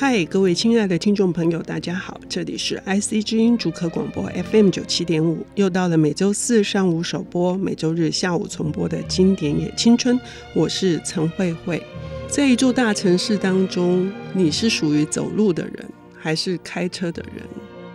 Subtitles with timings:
[0.00, 10.18] 嗨，各位亲爱的听众朋友，大家好，这里是 IC 之音主客广播 FM 九七点五，又到了每周四上午首播，每周日下午重播的经典也青春，
[10.54, 11.82] 我是陈慧慧。
[12.26, 15.86] 在一座大城市当中，你是属于走路的人，
[16.18, 17.44] 还是开车的人？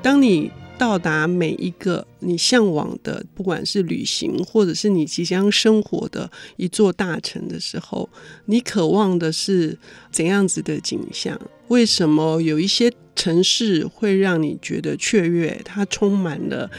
[0.04, 8.10] 当你到达每一个你向往的，不管是旅行，或者是你即将生活的一座大城的时候，
[8.46, 9.78] 你渴望的是
[10.12, 11.40] 怎样子的景象？
[11.70, 15.60] 为什么有一些城市会让你觉得雀跃？
[15.64, 16.70] 它充满了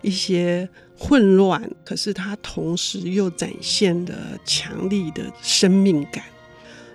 [0.00, 6.24] 一些混乱，可是它同时又展现了强力的生命感。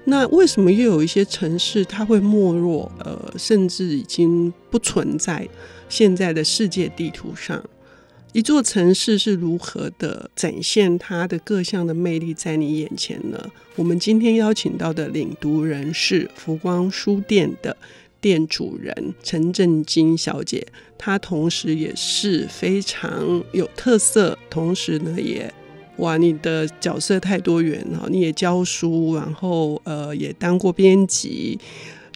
[0.06, 2.92] 那为什么又有一些城市它会没落？
[3.00, 5.48] 呃，甚至已经不存在。
[5.90, 7.64] 现在的世界地图上，
[8.34, 13.52] 一座城市是如何的展现它的各项的魅力在你眼前呢？
[13.76, 17.76] 我们今天邀请到的领读人是福光书店的
[18.20, 25.52] 店主人陈政菁小姐，她同时也是非常有特色，同时呢也
[25.98, 31.58] 哇，你的角色太多元哈，你也教书，然后呃也当过编辑。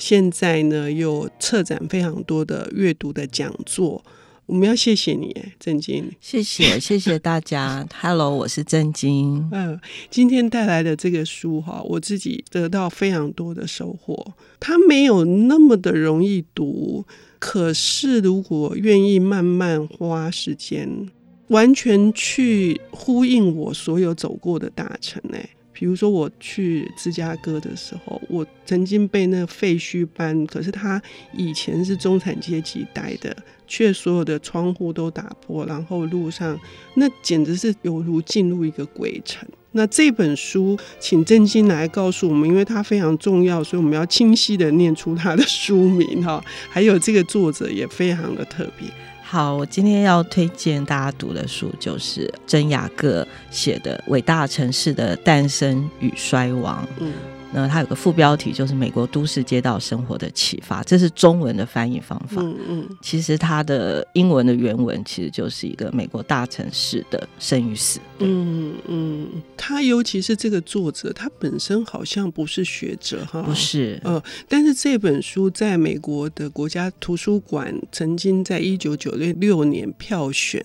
[0.02, 4.04] 现在呢，又策展非常多的阅读的讲座，
[4.48, 6.12] 我们要谢谢你，郑晶。
[6.20, 7.88] 谢谢， 谢谢大家。
[8.02, 9.48] Hello，我是郑晶。
[9.52, 9.80] 嗯，
[10.10, 14.34] 今天带来的这个书哈，我自己得到非常多的收获。
[14.60, 17.06] 它没有那么的容易读，
[17.38, 21.10] 可是如果愿意慢慢花时间，
[21.50, 25.48] 完全去呼应我所有走过的大城，哎。
[25.82, 31.02] 比如说我去芝加哥的时候，我曾经被那废墟般，可是他
[31.36, 36.56] 以前是中产阶级待的，却所有的窗户都打破，然后路上
[36.94, 39.50] 那简直是犹如进入一个鬼城。
[39.72, 48.88] 那这本书，请政菁来告诉我们，因为它非常重要，所以我们要清晰的念出它的书名哈，还有这个作者也非常的特别。
[49.32, 56.86] 好，我今天要推荐大家读的书就是真雅各写的《伟大城市的诞生与衰亡》。
[57.00, 57.14] 嗯。
[57.54, 62.42] 那它有个副标题，就是美国都市街道生活的启发，这是中文的翻译方法。
[62.42, 68.00] 嗯嗯，其实它的英文的原文其实就是一个美国大城市的生与死。
[68.20, 74.00] 嗯嗯，他尤其是这个作者，他本身好像不是学者哈，不是。
[74.04, 80.64] 呃，但是这本书在美国的国家图书馆曾经在一九九六年票选。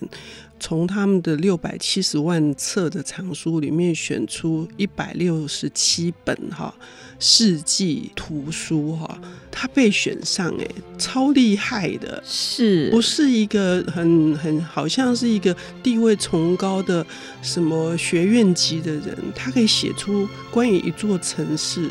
[0.59, 6.73] 从他们的六百七十万册的藏书里面选出一百六十七本哈
[7.19, 9.19] 世纪图书哈，
[9.51, 17.05] 他被选上哎，超厉害的，是不是一个很很好像是一个地位崇高的
[17.41, 21.89] 什么学院级的人，他可以写出关于一座城市。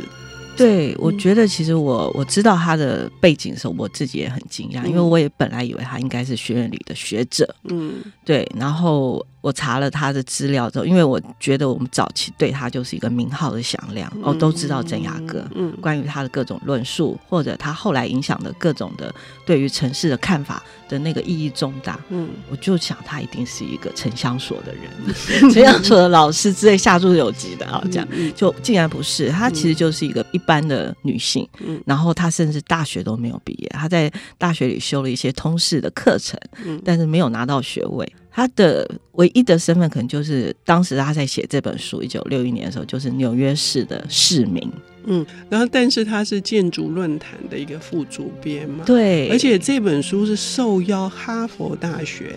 [0.57, 9.25] 对，我觉得其实我我知道他的背景的时候，我自己也很惊讶，因为我也本来以为他应该是学院里的学者，嗯，对，然后。
[9.47, 19.15] 我查了他的资料之后，因为我觉得我们早期对他就是一个名号的响亮，哦，都知道郑雅各，嗯，关于他的各种论述，或者他后来影响的各种的
[19.45, 25.15] 对于城市的看法的那个意义重大，嗯，我就想他一定是一个城乡所的人，
[25.53, 38.13] 城乡所的老师之类下注有级的啊，这样就竟然不是，他其实就是一个一般的女性，嗯，然后他甚至大学都没有毕业，他在大学里修了一些通识的课程，嗯，但是没有拿到学位。
[38.37, 44.71] 他的唯一的身份可能就是当时他在写这本书，一九六一年的时候，就是纽约市的市民。
[45.07, 52.35] 嗯，然后但是他是建筑论坛的一个副主编嘛，对，而且这本书是受邀哈佛大学，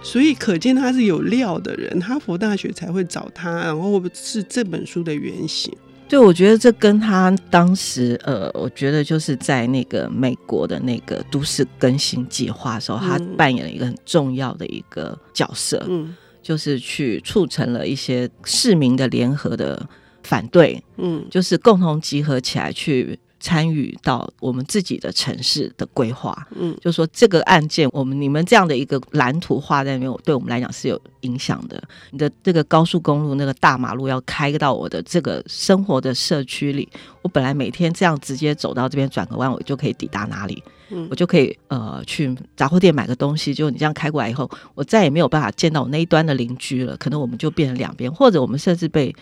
[0.00, 5.76] 所以可见他是有料的人，哈佛大学才会找他，然后是这本书的原型。
[6.12, 19.88] 对，我觉得这跟他当时，呃，我觉得就是在那个美国的那个都市更新计划的时候，他扮演了一个很重要的一个角色，嗯，就是去促成了一些市民的联合的
[20.22, 23.18] 反对，嗯，就是共同集合起来去。
[23.42, 31.82] 参与到我们自己的城市的规划，嗯，就说这个案件，我们你们这样的一个蓝图画在那边，对我们来讲是有影响的。
[32.12, 36.88] 你的这个高速公路那个大马路要开到我的这个生活的社区里，
[37.20, 40.62] 我本来每天这样直接走到这边转个弯，我就可以抵达哪里？
[40.90, 43.52] 嗯，我就可以呃去杂货店买个东西。
[43.52, 46.96] 就你这样开过来以后，我再也没有办法见到我那一端的邻居了。
[46.96, 49.12] 可能我们就变成两边，或者我们甚至被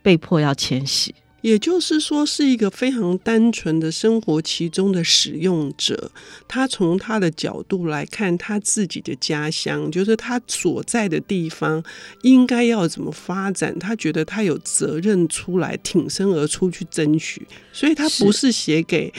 [0.00, 1.12] 被迫要迁徙。
[1.44, 6.10] 也就是说，是一个非常单纯的生活其中的使用者。
[6.48, 11.84] 他从他的角度来看他自己的家乡，就是他所在的地方
[12.22, 13.78] 应该要怎么发展。
[13.78, 19.12] 他觉得他有责任出来挺身而出去争取，所以他不是写给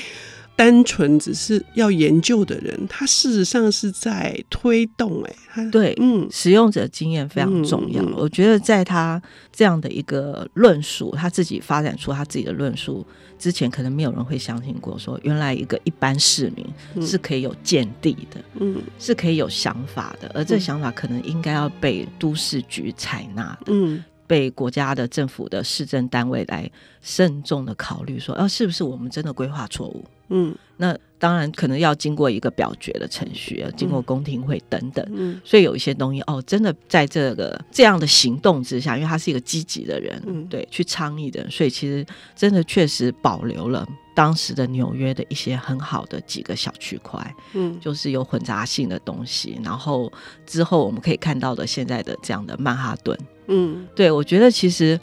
[0.55, 5.35] 单纯只是要研究的人，他事实上是在推动、欸。
[5.53, 8.01] 哎，对，嗯，使用者经验非常重要。
[8.01, 9.21] 嗯嗯、我觉得在他
[9.51, 13.05] 这样的一个论述，他自己发展出他自己的论述
[13.37, 24.03] 之前，可能没有人会相信过，说原来一个一般市民是可以有见地的，嗯，是可以有想法的，而这想法可能应该要被都市局采纳的，嗯。
[24.27, 26.67] 被国家的政府的市政单位来
[26.99, 30.03] 慎重的考虑，说，啊，是不是我们真的规划错误？
[30.29, 35.05] 嗯，那当然可能要经过一个表决的程序，要经过公听会等等。
[35.13, 42.05] 嗯，所以有一些东西，哦，真的在这个这样的行动之下，因为他是一个积极的人，嗯，对，去倡议的人，所以其实
[42.35, 50.11] 真的确实保留了当时的纽约的一些很好的几个小区块，嗯，就是有混杂性的东西，然后
[50.45, 53.17] 之后我们可以看到的现在的这样的曼哈顿。
[53.47, 54.99] 嗯，对，我觉得其实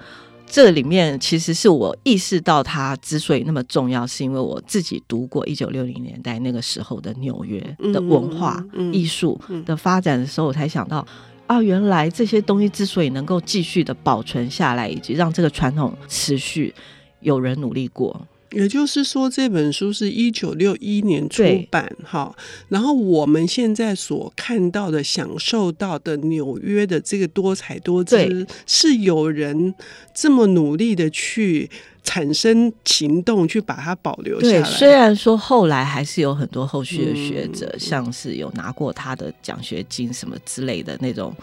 [0.53, 7.59] 这里面其实是我意识到它之所以那么重要，是因为我自己读过一九六零年代那个时候的纽约
[7.91, 8.63] 的文化
[8.93, 11.07] 艺术的发展的时候，我才想到
[11.47, 16.75] 啊，原来这些东西之所以能够继续的保存下来，以及让这个传统持续，
[17.21, 18.21] 有人努力过。
[18.53, 22.35] 也就是说，这本书是一九六一年出版，哈。
[22.69, 29.75] 然后我们现在所看到的、享受到的纽约的这个多彩多姿，是有人
[30.15, 31.71] 这么努力的去
[32.03, 34.65] 产生行动，去把它保留下来。
[34.65, 41.35] 虽然说后来还是有很多后续的学者，嗯、像是有拿过他的奖学金什么之类的那种。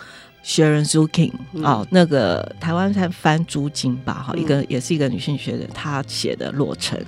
[0.49, 1.31] Sharon Zukin
[1.63, 6.99] 哦，那个台湾才翻租金吧，哈，一个也是一个女性学者，她写的《洛城》，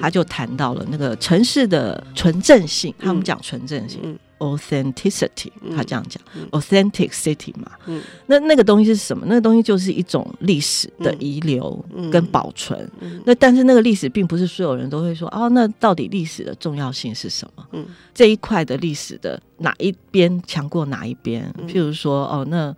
[0.00, 4.18] 她就谈到了那个城市的纯正性，他们讲纯正性。
[4.38, 9.26] Authenticity，他这样讲、嗯、，Authentic City 嘛，嗯、那那个东西是什么？
[9.26, 12.90] 那个东西就是一种历史的遗留跟保存。
[13.24, 17.66] 那但是那个历史并不是所有人都会说，哦，那到底历史的重要性是什么？
[17.72, 21.52] 嗯、这一块的历史的哪一边强过哪一边？
[21.66, 22.74] 譬如说，哦，那。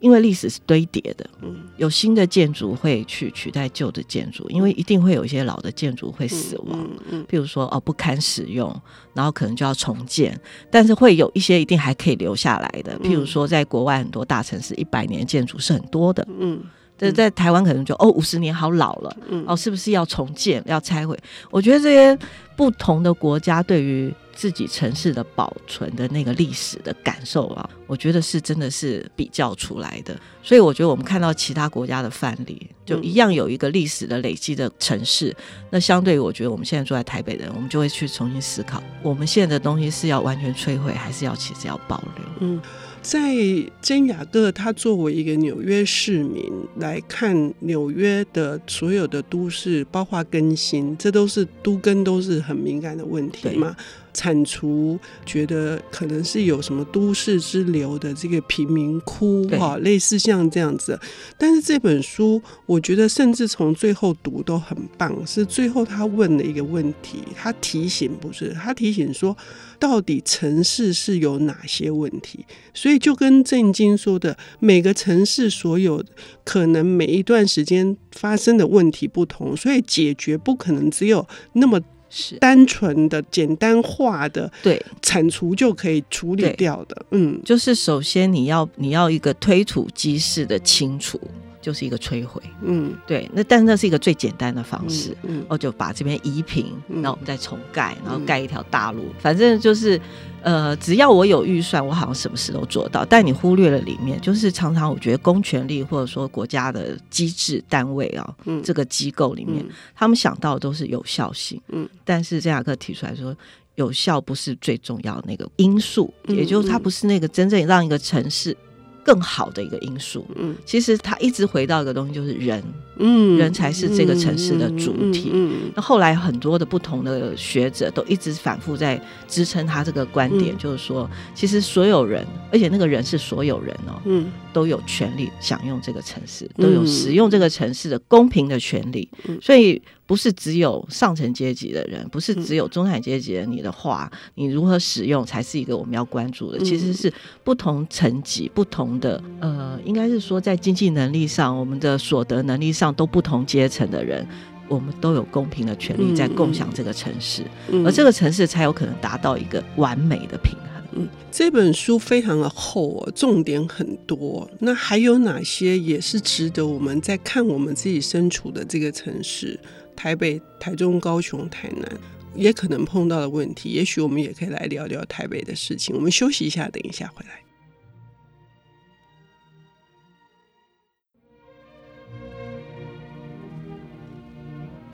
[0.00, 1.28] 因为历史是堆叠的，
[1.76, 6.88] 有新的建筑会去取代旧的建筑，因为一定会有一些老的建筑会死亡，
[7.28, 8.74] 譬如说哦不堪使用，
[9.14, 10.38] 然后可能就要重建，
[10.70, 16.62] 但是会有一些一定还可以留下来的，譬如说在国外很多大城市一百年建筑是很多的，嗯，
[17.00, 19.16] 这在台湾可能就哦五十年好老了，
[19.46, 21.18] 哦是不是要重建要拆毁？
[21.50, 22.18] 我觉得这些
[22.54, 24.14] 不同的国家对于。
[24.32, 30.18] 自己城市的保存的那个历史的感受啊，我觉得是真的是比较出来的。
[30.42, 35.36] 所以我觉得我们看到其他国家的范例，就一样有一个历史的累积的城市。
[35.68, 42.24] 那相对于我觉得我们现在住在台北的人，我们就会去重新思考，我们现在的东西是要完全摧毁，还是要其实要保留？
[42.38, 42.62] 嗯。
[43.02, 43.34] 在
[43.80, 46.44] 珍雅各，他作为一个纽约市民
[46.76, 53.74] 来看纽约的所有的都市，包括更新，这都是都更都是很敏感的问题嘛。
[54.12, 60.98] 铲除觉得可能是有什么都市之流的这个贫民窟哈，类似像这样子。
[61.38, 65.14] 但是这本书，我觉得甚至从最后读都很棒。
[65.26, 69.36] 是最后他问了一个问题，他提醒不是他提醒说，
[69.78, 72.44] 到底城市是有哪些问题？
[72.74, 76.04] 所以就跟郑经说的，每个城市所有
[76.44, 81.80] 可能每一段时间发生的问题不同，所以解决不可能只有那么。
[82.10, 87.06] 是单纯的、简单化的，对，铲除就可以处理掉的。
[87.12, 91.18] 嗯，就是首先你要你要一个推土机式的清除。
[91.60, 100.00] 就是一个摧毁，嗯，对，那但是那是一个最简单的方式，嗯，我、嗯、就把这边移平，然后我们再重盖，然后盖一条大路，嗯、反正就是，
[100.42, 103.04] 呃，只要我有预算，我好像什么事都做到。
[103.04, 113.36] 但你忽略了里面，就是常常我觉得公权力或者说国家的机制单位啊，嗯，这个机构里面，嗯、他们想到的都是有效性，嗯，但是这雅克提出来说，
[113.74, 118.56] 有效不是最重要的那个因素，嗯、也就是它不是那个真正让一个城市。
[119.04, 122.62] 更好的一个因素，嗯，其实他一直回到一个东西，就是人，
[122.98, 125.30] 嗯，人才是这个城市的主体。
[125.32, 139.08] 嗯，那后来很多的不同的学者都一直反复在支撑他这个观点，就是说，其实所有人，而且那个人是所有人哦，嗯，都有权利享用这个城市，都有使用这个城市的公平的权利，
[139.40, 139.80] 所以。
[140.10, 146.58] 不是只有上层阶级的人，不是只有中产阶级的人，你的话，你如何使用才是一个我们要关注的。
[146.64, 147.12] 其实是
[147.44, 154.26] 不同层级、不同的呃，应该是说在经济能力上、我们的所得能力上都不同阶层的人，
[154.66, 157.44] 我们都有公平的权利在共享这个城市，
[157.84, 160.82] 而这个城市才有可能达到一个完美的平衡。
[160.96, 164.50] 嗯，这本书非常的厚哦，重点很多。
[164.58, 169.56] 那还有哪些也是值得我们在看我们自己身处的这个城市？
[170.02, 171.86] 台北、台中、高雄、台南，
[172.34, 173.68] 也可能碰到的问题。
[173.68, 175.94] 也许我们也可以来聊聊台北的事情。
[175.94, 177.42] 我们休息一下，等一下回来。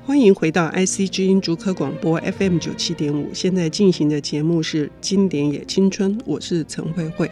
[0.04, 7.30] 欢迎回到 IC 之音竹科广播 FM 九七点五，现在进行的节目是《经典也青春》，我是陈慧慧。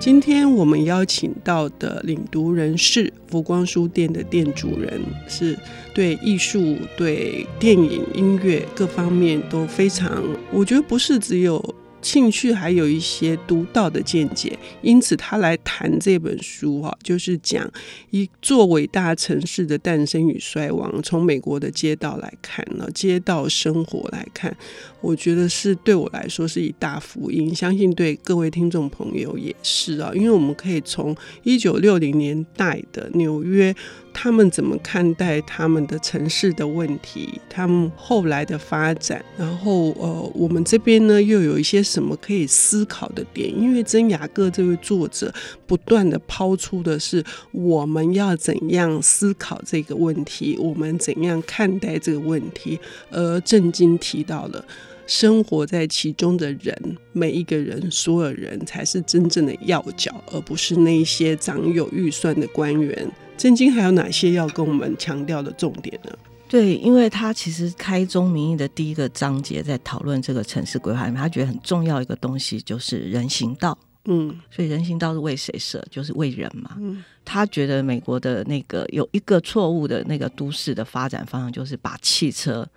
[0.00, 5.58] 今天我们邀请到的领读人是福光书店的店主人，是
[5.92, 11.74] 对艺术、对电影、音乐各方面都非常，我觉得不是只有。
[12.00, 17.68] 兴趣还有一些独到的见解，因此他来谈这本书哈，就是讲
[18.10, 24.56] 一座伟大城市的诞生与衰亡，从美国的街道来看呢，街道生活来看，
[25.00, 33.74] 我觉得是对我来说是一大福音，相信对各位听众朋友也是啊，因为我们可以从一九六零年代的纽约。
[34.20, 37.40] 他们怎么看待他们的城市的问题？
[37.48, 43.48] 他们后来的发展，然后呃，我们这边呢又有一些什么可以思考的点？
[43.48, 45.32] 因为真雅各这位作者
[45.68, 52.80] 不断地抛出的是我们要怎样思考这个问题，我们怎样看待这个问题。
[53.12, 54.64] 而正经提到了
[55.08, 63.10] 生活在其中的人，每一个人，所有人才是真正的要角，而不是那些掌有预算的官员。
[63.36, 66.12] 真经还有哪些要跟我们强调的重点呢？
[66.46, 73.76] 对，因为他其实开宗明义的第一个章节在讨论这个城市规划里面，他觉得很重要一个东西就是人行道。
[74.04, 75.82] 嗯，所以人行道是为谁设？
[75.90, 76.76] 就是为人嘛。
[76.78, 82.68] 嗯，他觉得美国的那个有一个错误的那个都市的发展方向，就是把汽车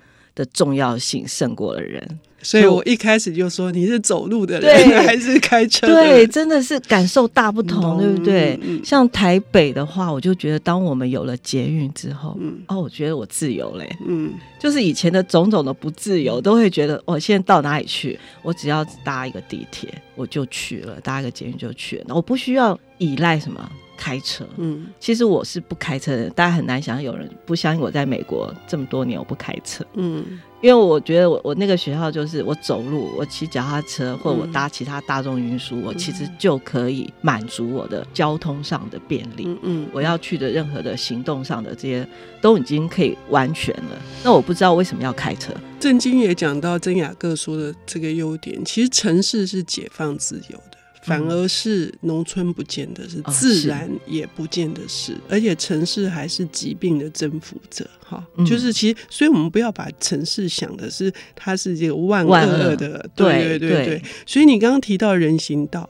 [0.43, 2.19] 的重要性胜过了人。
[2.43, 6.15] 所以我一开始就说，你是走路的人对 还是开车的人？
[6.15, 8.59] 对，真的是感受大不同，嗯、对不对？
[8.63, 13.87] 嗯、像台北的话，我就觉得，当我们有了捷运之后，嗯、哦，我觉得我自由嘞。
[14.07, 18.17] 嗯，就是以前的种种的不自由，都会觉得，我、哦、现在到哪里去？
[18.41, 24.47] 我只要搭一个地铁，我就去了；搭一个捷运就去了，我不需要依赖什么开车。
[24.57, 29.85] 嗯，其实我是不开车的，大家很难想象有人不相信我在美国这么多年我不开车。
[29.93, 30.39] 嗯。
[30.61, 39.45] 因为我觉得我我那个学校就是我走路，我骑脚踏车或者我搭其他大众运输，嗯、我其实就可以满足我的交通上的便利。
[39.47, 42.07] 嗯，嗯，我要去的任何的行动上的这些
[42.41, 43.99] 都已经可以完全了。
[44.23, 45.51] 那我不知道为什么要开车。
[45.79, 50.70] 郑经也讲到曾雅各说的这个优点，其实城市是解放自由的。
[51.03, 65.89] 反而是农村不见得是，自然也不见得是，而且城市还是疾病的征服者，哈，就是其实，所以我们不要把城市想的是它是这个万恶的，对对对对，所以你刚刚提到人行道。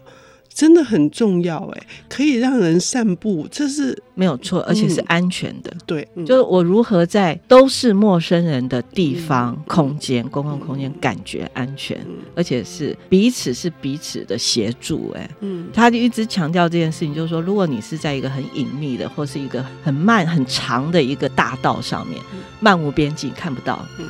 [0.54, 5.72] 真的很重要哎，可以让人散步，这是没有错，而且是安全的。
[5.72, 15.12] 嗯、对，嗯、就是我如何在都是陌生人的地方、嗯、空间、公共空间感觉安全，嗯、而且是彼此是彼此的协助。
[15.16, 24.06] 哎，嗯，他就一直强调这件事情，就是说，如果你是在一个很隐秘的，或是一个很慢、很长的一个大道上面，嗯、漫无边际，看不到，嗯、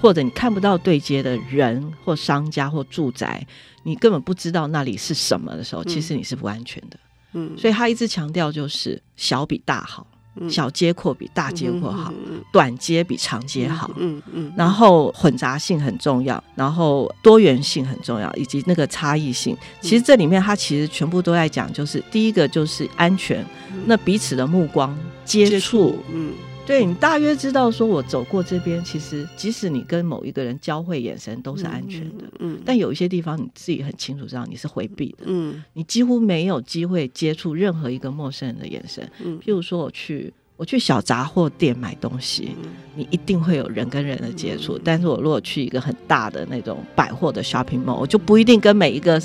[0.00, 3.44] 或者你看不到对接的人或商家或住宅。
[3.86, 6.98] 你根本不知道那里是什么的时候，其实你是不安全的。
[7.34, 10.04] 嗯，所以他一直强调就是小比大好，
[10.40, 12.12] 嗯、小街阔比大街阔好，
[12.52, 13.88] 短街比长街好。
[13.96, 19.56] 嗯嗯，然后混杂性很重要，然后多元性很重要，以及那个差异性。
[19.80, 23.40] 其实这里面他其实全部都在讲，就是第一个就是安全，
[23.72, 26.32] 嗯、那彼此的目光接触，接触嗯。
[26.66, 40.32] 对，你大约知道，说我走过这边，其实即使你跟某一个人交汇眼神都是安全的，嗯，嗯，但有一些地方你自己很清楚知道你是回避的，嗯，你几乎没有机会接触任何一个陌生人的眼神，嗯，譬如说我去。
[40.56, 42.56] 我去小杂货店买东西，
[42.94, 44.78] 你一定会有人跟人的接触。
[44.82, 49.20] 但是我如果去一个很大的那种百货的 shopping mall，我就不一定跟每一个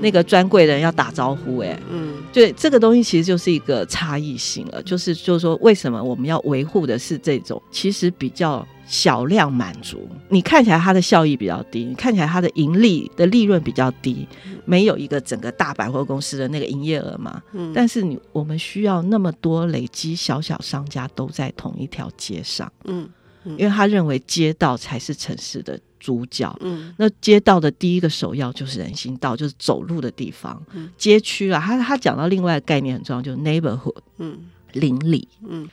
[0.00, 1.58] 那个专柜的人要打招呼。
[1.58, 4.82] 哎，嗯，对，这个东西其实就是一个差异性了。
[4.82, 8.66] 就是就是说，为什么我们要维护的是这种其实比较。
[8.86, 14.26] 小量满足，你看起来它的效益比较低，你看起来它的盈利的利润比较低，
[14.64, 17.42] 没有一个整个大百货公司的那个营业额嘛。
[17.52, 23.08] 嗯，但是你我们需要那么多累积小小商家都在同一条街上，嗯，
[23.44, 26.54] 嗯，因为他认为街道才是城市的主角。
[26.60, 30.62] 嗯，那街道的第一个首要就是人行道，就是走路的地方。
[30.72, 34.38] 嗯，街区啊，他他讲到另外概念很重要，就是 neighborhood，嗯，
[34.72, 35.68] 邻里，嗯，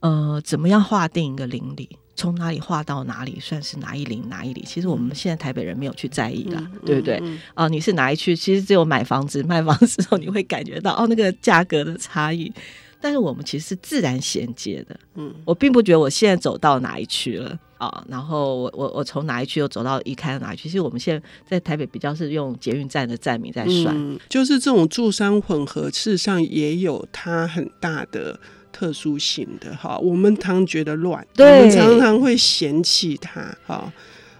[0.00, 1.88] 呃，怎么样划定一个邻里？
[2.18, 4.64] 从哪里划到哪里算是哪一零哪一里？
[4.66, 7.14] 其实我们现在台北人没有去在意啦，嗯、对不对？
[7.14, 8.34] 啊、嗯嗯呃，你是哪一区？
[8.34, 12.52] 其实只有买房子 卖房子之后，你会感觉到哦，那个价格的差异。
[13.00, 14.98] 但是我们其实是自然衔接的。
[15.14, 20.64] 嗯，我并不觉得我现在走到哪一区了啊，然后我我我从哪一区又走到一开到哪一区。
[20.64, 28.40] 其实我们现在在台北比较是用捷运站的站名在算，嗯，就是这种住商混合，事实上也有它很大的
[28.78, 29.98] 特殊性的哈。
[29.98, 33.92] 我们常觉得乱，我们常常会嫌弃它哈。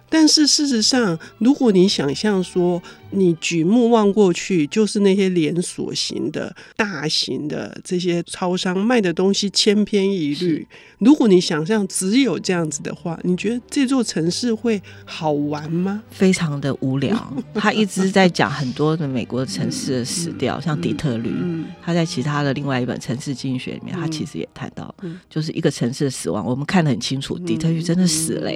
[0.09, 2.81] 但是事实上，如果你想象说，
[3.11, 10.67] 你举目望过去，就是那些连锁型的、大型的这些超商卖的东西千篇一律。
[10.99, 16.03] 如果你想象只有这样子的话，你觉得这座城市会好玩吗？
[16.11, 17.33] 非常的无聊。
[17.55, 21.31] 他一直在讲很多的美国城市的死掉，嗯、像底特律。
[21.33, 24.93] 嗯、他在其他的另外一本《城市经济学》里面，他其实也谈到，
[25.31, 28.51] 就是一个城市的死亡，我们看得很清楚，底特律真的死了，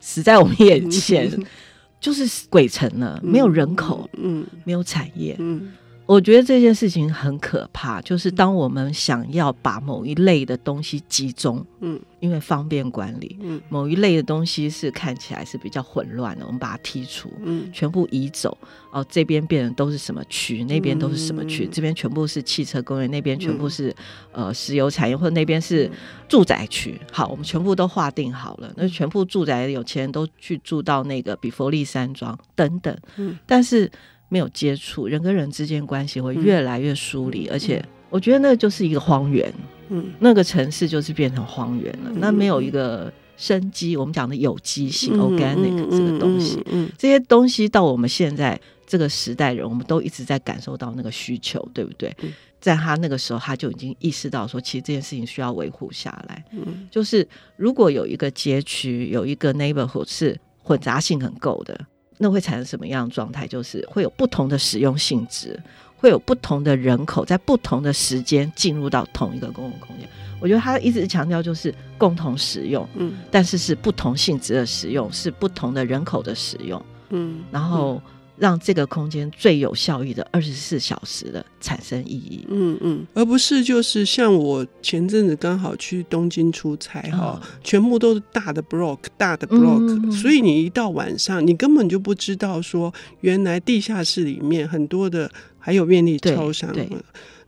[0.00, 1.44] 死在我们眼前，嗯、
[2.00, 5.72] 就是鬼城了，没有人口，嗯，没有产业，嗯。
[6.10, 18.58] 我觉得这件事情很可怕，就是当我们想要把某一类的东西集中，嗯，因为方便管理，嗯，某一类的东西是看起来是比较混乱的，我们把它剔除，嗯，全部移走，
[18.90, 23.94] 哦，这边变成都是什么区，那边都是什么区，这边全部是汽车工业，那边全部是
[24.32, 25.88] 呃石油产业，或者那边是
[26.28, 27.00] 住宅区。
[27.12, 33.88] 好，我们全部都划定好了，那全部住宅有钱人都去住到那个比佛利山庄等等，嗯，但是。
[34.30, 39.52] 没有接触，人跟人之间关系会越来越疏离，嗯、而且我觉得那就是一个荒原，
[39.90, 42.10] 嗯，那个城市就是变成荒原了。
[42.10, 46.64] 嗯、那没有一个生机，我们讲的有机性、嗯、（organic） 这个东西，
[46.96, 52.14] 这些东西到我们现在这个时代人，我们都一直在感受到那个需求，对不对？
[52.22, 56.44] 嗯、在他那个时候，他就已经意识到说，其实这件事情需要维护下来。
[56.52, 61.86] 嗯，就是如果有一个街区，有一个 neighborhood 是混杂性很够的。
[62.20, 63.46] 那会产生什么样的状态？
[63.46, 65.58] 就是会有不同的使用性质，
[65.96, 70.06] 会有不同的人口在不同的时间进入到同一个公共空间。
[70.38, 77.94] 我觉得他一直强调就是共同使用，嗯，但是是不同性质的使用，是不同的人口的使用，嗯，然后。
[77.94, 96.74] 嗯让这个空间最有效益的二十四小时的产生意义，嗯嗯，而不是就是像我前阵子刚好去东京出差哈，哦、全部都是大的 block 大的 block，嗯嗯，所以你一到晚上，你根本就不知道说原来地下室里面很多的还有便利超商，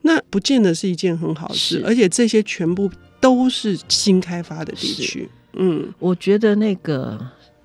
[0.03, 7.19] 那不见得是一件很好事，而且这些全部都是新开发的地区，嗯，我觉得那个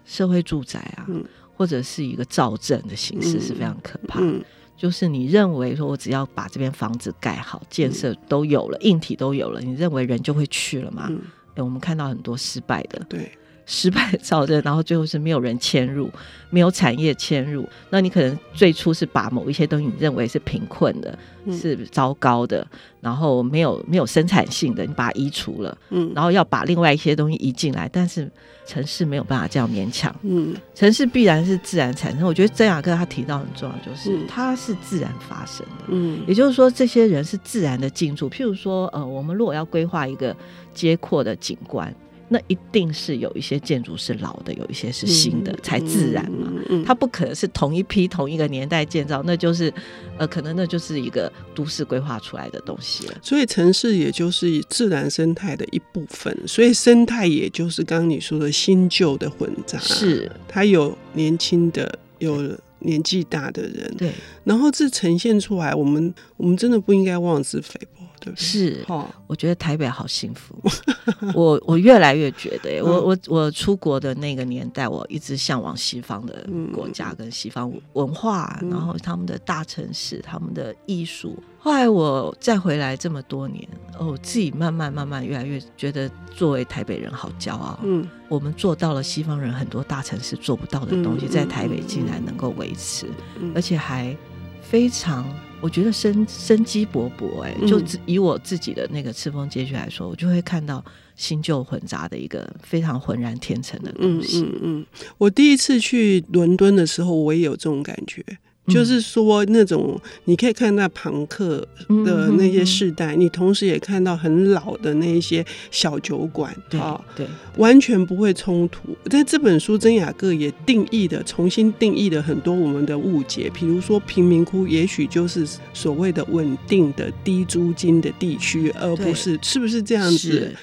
[0.06, 1.04] 社会住宅啊。
[1.08, 1.22] 嗯
[1.58, 4.38] 或者是一个造证的形式是非常可怕的，嗯。
[4.38, 4.44] 嗯、
[4.76, 11.10] 就是你认为说我只要把这边房子盖好，建设都有了，硬体都有了，你认为人就会去了吗？
[11.56, 13.32] 我们看到很多失败的，对，
[13.68, 16.10] 失败的造镇，然后最后是没有人迁入，
[16.50, 22.66] 没有产业迁入，那你可能最初是把某一些东西你认为是贫困的，嗯、是糟糕的，
[23.00, 28.28] 然后没有没有生产性的，你把它移除了，嗯，然后要把另外一些东西移进来，但是。
[28.68, 32.26] 城市没有办法这样勉强，嗯，城市必然是自然产生。
[32.26, 38.28] 我觉得曾雅各他提到很重要，就是它是自然发生的，嗯，也就是说，这些人是自然的进驻。
[38.28, 40.36] 譬如说，呃，我们如果要规划一个
[40.74, 41.90] 街廓的景观。
[42.28, 46.46] 那一定是有一些建筑是老的，有一些是新的，嗯、才自然嘛。
[46.50, 49.72] 嗯嗯、它不可能是同一批同一个年代建造，那就是
[50.18, 53.14] 呃，可能那就是一个都市规划出来的东西了。
[53.22, 62.36] 所以城市也就是自然生态的一部分，所以生态也就是刚刚你说的新旧的混杂，是它有年轻的，有
[62.80, 64.12] 年纪大的人，对，
[64.44, 68.04] 然后这呈现出来，我们我们真的不应该妄自菲薄。
[68.36, 68.84] 是，
[69.26, 70.54] 我觉得台北好幸福。
[71.34, 81.36] 我我越来越觉得，我我我出国的那个年代，我一直向往西方的国家跟西方文化，然后他们的大城市，他们的艺术。
[81.58, 83.66] 后来我再回来这么多年，
[83.98, 87.78] 哦，我自己慢慢慢慢越来越觉得，作为台北人好骄傲。
[87.82, 93.06] 嗯，我们做到了西方人很多大城市做不到的东西，在台北竟然能够维持，
[93.54, 94.16] 而且还
[94.62, 95.26] 非常。
[95.60, 100.84] 我觉得生生机勃勃，哎，就以我自己的那个赤峰街区来说，嗯、我就会看到
[101.16, 104.40] 新旧混杂的一个非常浑然天成的东西。
[104.40, 104.86] 嗯，嗯，嗯，
[105.18, 108.24] 我第一次去伦敦的时候，我也有这种感觉。
[108.68, 111.66] 就是说，那种你可以看到庞克
[112.04, 117.26] 的那些世代，你同时也看到很老的那些小酒馆，啊，对，
[117.56, 118.96] 完全不会冲突。
[119.10, 130.54] 在这本书，曾雅各也定义的重新定义了很多我们的误解，比如说贫民窟也许就是所谓的稳定的低租金的地区，而不是是不是这样子？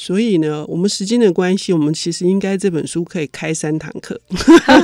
[0.00, 4.18] 所以呢，我们时间的关系，我们其实应该这本书可以开三堂课。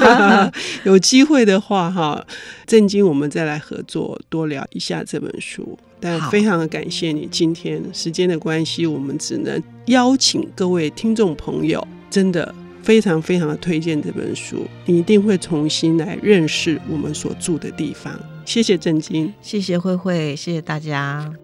[0.82, 2.26] 有机会的话，哈，
[2.66, 5.78] 正经我们再来合作，多聊一下这本书。
[6.00, 18.12] 但非常的感谢你，今天时间的关系，我们只能邀请各位听众朋友，真的非常非常的推荐这本书，你一定会重新来认识我们所住的地方。
[18.44, 21.43] 谢谢正经，谢谢慧慧，谢谢大家。